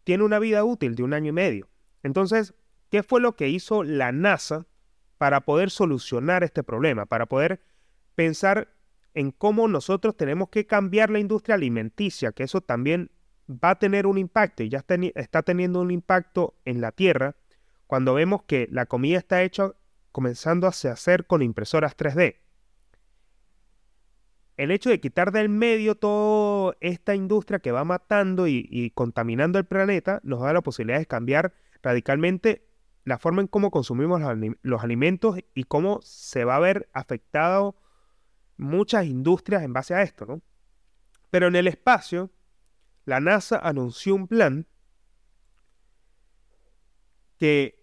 [0.05, 1.69] tiene una vida útil de un año y medio.
[2.03, 2.55] Entonces,
[2.91, 4.67] ¿Qué fue lo que hizo la NASA
[5.19, 7.07] para poder solucionar este problema?
[7.07, 7.61] Para poder
[8.15, 8.73] pensar
[9.15, 13.11] en cómo nosotros tenemos que cambiar la industria alimenticia, que eso también
[13.49, 14.85] va a tener un impacto y ya
[15.15, 17.37] está, teniendo un impacto en la Tierra
[17.87, 19.73] cuando vemos que la comida está hecha
[20.13, 22.37] comenzando a hacer con impresoras 3D.
[24.57, 29.67] El hecho de quitar del medio toda esta industria que va matando y, contaminando el
[29.67, 32.67] planeta nos da la posibilidad de cambiar radicalmente
[33.05, 34.21] la forma en cómo consumimos
[34.63, 37.77] los, alimentos y cómo se va a ver afectado
[38.57, 40.41] muchas industrias en base a esto, ¿no?
[41.31, 42.31] Pero en el espacio,
[43.07, 44.67] la NASA anunció un plan
[47.39, 47.83] que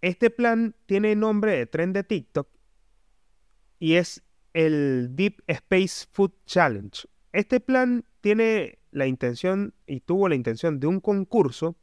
[0.00, 2.48] este plan tiene nombre de tren de TikTok
[3.78, 4.22] y es
[4.54, 7.06] el Deep Space Food Challenge.
[7.32, 11.76] Este plan tiene la intención y tuvo la intención de un concurso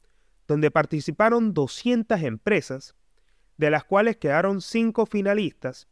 [0.47, 2.95] donde participaron 200 empresas,
[3.57, 5.87] de las cuales quedaron 5 finalistas,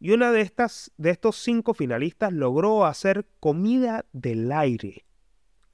[0.00, 5.04] y una de estas de estos 5 finalistas logró hacer comida del aire.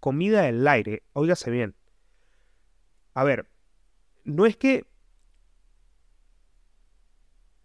[0.01, 1.75] Comida del aire, óigase bien.
[3.15, 3.49] A ver,
[4.25, 4.87] no es que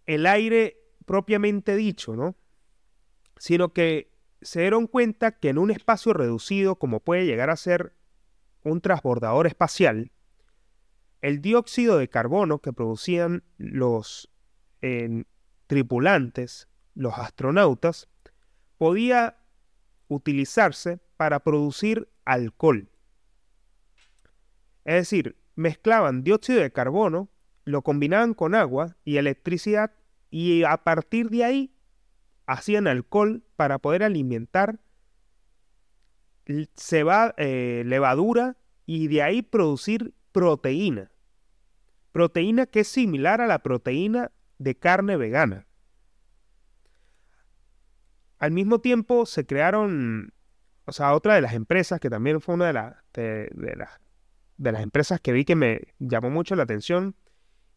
[0.06, 2.36] el aire propiamente dicho, ¿no?
[3.38, 7.94] Sino que se dieron cuenta que en un espacio reducido como puede llegar a ser
[8.64, 10.12] un transbordador espacial,
[11.22, 14.30] el dióxido de carbono que producían los
[15.70, 18.10] tripulantes, los astronautas,
[18.80, 19.38] podía
[20.08, 22.90] utilizarse para producir alcohol.
[24.84, 27.30] Es decir, mezclaban dióxido de carbono,
[27.66, 29.92] lo combinaban con agua y electricidad
[30.32, 31.72] y a partir de ahí
[32.48, 34.80] hacían alcohol para poder alimentar
[36.48, 38.58] eh, levadura
[38.88, 41.12] y de ahí producir proteína.
[42.12, 45.66] Proteína que es similar a la proteína de carne vegana.
[48.38, 50.34] Al mismo tiempo se crearon,
[50.86, 53.86] o sea, otra de las empresas que también fue una de, de,
[54.58, 57.16] de las empresas que vi que me llamó mucho la atención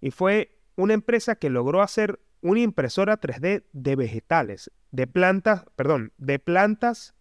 [0.01, 6.13] y fue una empresa que logró hacer una impresora 3D de vegetales, de plantas, perdón,
[6.19, 7.15] de plantas,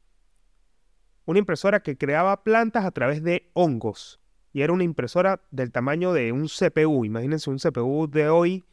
[1.26, 4.20] una impresora que creaba plantas a través de hongos
[4.54, 7.06] y era una impresora del tamaño de un CPU.
[7.06, 8.66] Imagínense un CPU de hoy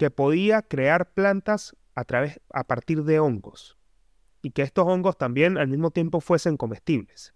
[0.00, 3.76] que podía crear plantas a, través, a partir de hongos
[4.40, 7.34] y que estos hongos también al mismo tiempo fuesen comestibles.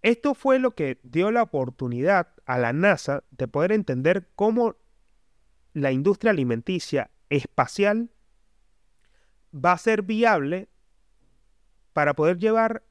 [0.00, 4.76] Esto fue lo que dio la oportunidad a la NASA de poder entender cómo
[5.72, 8.12] la industria alimenticia espacial
[9.52, 10.68] va a ser viable
[11.92, 12.84] para poder llevar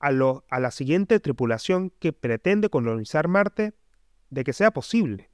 [0.00, 3.74] a, la siguiente tripulación que pretende colonizar Marte
[4.30, 5.30] de que sea posible.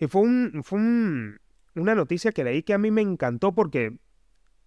[0.00, 3.98] Y fue, un, fue una noticia que leí que a mí me encantó porque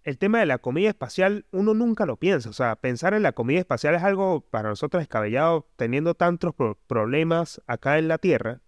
[0.04, 2.48] el tema de la comida espacial uno nunca lo piensa.
[2.48, 6.54] O sea, pensar en la comida espacial es algo para nosotros descabellado teniendo tantos
[6.86, 8.60] problemas acá en la Tierra.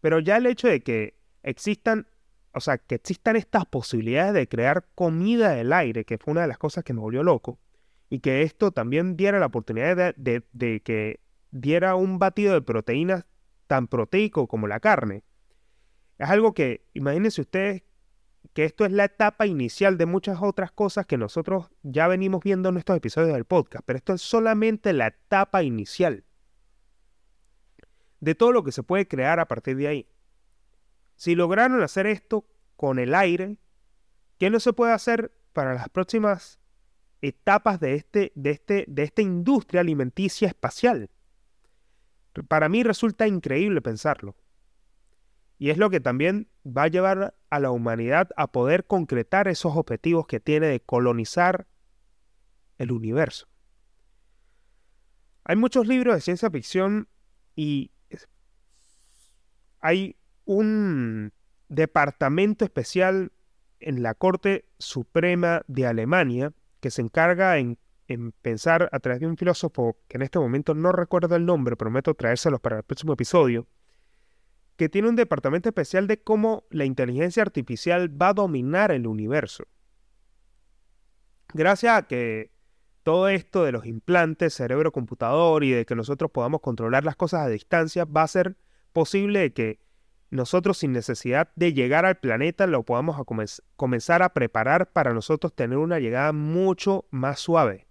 [0.00, 2.06] Pero ya el hecho de que existan,
[2.54, 6.48] o sea, que existan estas posibilidades de crear comida del aire, que fue una de
[6.48, 7.58] las cosas que me volvió loco,
[8.08, 13.26] y que esto también diera la oportunidad de, que diera un batido de proteínas
[13.66, 15.22] tan proteico como la carne.
[16.18, 17.82] Es algo que, imagínense ustedes
[18.52, 22.68] que esto es la etapa inicial de muchas otras cosas que nosotros ya venimos viendo
[22.68, 26.24] en estos episodios del podcast, pero esto es solamente la etapa inicial
[28.20, 30.08] de todo lo que se puede crear a partir de ahí.
[31.14, 32.46] Si lograron hacer esto
[32.76, 33.58] con el aire,
[34.38, 36.58] ¿qué no se puede hacer para las próximas
[37.20, 41.10] etapas de, este, de, este, de esta industria alimenticia espacial?
[42.48, 44.36] Para mí resulta increíble pensarlo.
[45.58, 49.76] Y es lo que también va a llevar a la humanidad a poder concretar esos
[49.76, 51.66] objetivos que tiene de colonizar
[52.78, 53.48] el universo.
[55.44, 57.08] Hay muchos libros de ciencia ficción
[57.56, 57.90] y
[59.80, 61.32] hay un
[61.68, 63.32] departamento especial
[63.80, 67.78] en la Corte Suprema de Alemania que se encarga en,
[68.42, 72.14] pensar a través de un filósofo que en este momento no recuerdo el nombre, prometo
[72.14, 73.66] traérselos para el próximo episodio,
[74.78, 79.64] que tiene un departamento especial de cómo la inteligencia artificial va a dominar el universo.
[81.52, 82.52] Gracias a que
[83.02, 87.48] todo esto de los implantes cerebro-computador y de que nosotros podamos controlar las cosas a
[87.48, 88.56] distancia va a ser
[88.92, 89.80] posible que
[90.30, 93.20] nosotros sin necesidad de llegar al planeta lo podamos
[93.74, 97.88] comenzar a preparar para nosotros tener una llegada mucho más suave.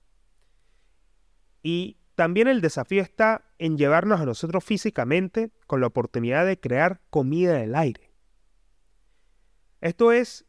[1.63, 6.99] Y también el desafío está en llevarnos a nosotros físicamente con la oportunidad de crear
[7.11, 8.11] comida del aire.
[9.81, 10.43] Esto es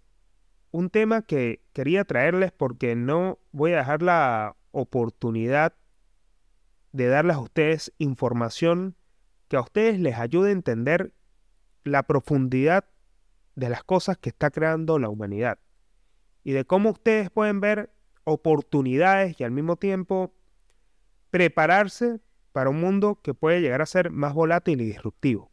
[0.70, 5.74] un tema que quería traerles porque no voy a dejar la oportunidad
[6.92, 8.96] de darles a ustedes información
[9.48, 11.12] que a ustedes les ayude a entender
[11.84, 12.86] la profundidad
[13.56, 15.58] de las cosas que está creando la humanidad
[16.44, 17.92] y de cómo ustedes pueden ver
[18.24, 20.32] oportunidades y al mismo tiempo
[21.30, 22.20] prepararse
[22.52, 25.50] para un mundo que puede llegar a ser más volátil y disruptivo.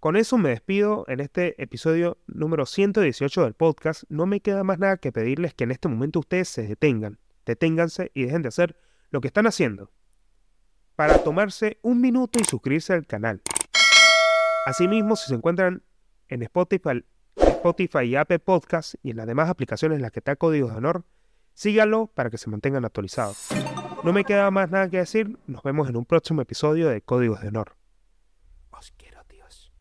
[0.00, 4.04] Con eso me despido en este episodio número 118 del podcast.
[4.08, 8.10] No me queda más nada que pedirles que en este momento ustedes se detengan, deténganse
[8.14, 8.76] y dejen de hacer
[9.10, 9.90] lo que están haciendo
[10.96, 13.42] para tomarse un minuto y suscribirse al canal.
[14.66, 15.82] Asimismo, si se encuentran
[16.28, 17.04] en Spotify,
[17.36, 20.78] Spotify y Apple Podcasts y en las demás aplicaciones en las que está Códigos de
[20.78, 21.04] Honor,
[21.54, 23.48] síganlo para que se mantengan actualizados.
[24.04, 27.40] No me queda más nada que decir, nos vemos en un próximo episodio de Códigos
[27.40, 27.74] de Honor.
[28.70, 29.72] Os quiero, Dios.